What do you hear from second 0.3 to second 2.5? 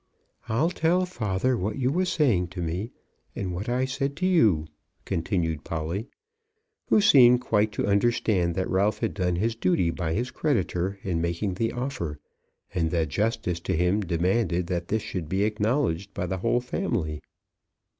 "I'll tell father what you was saying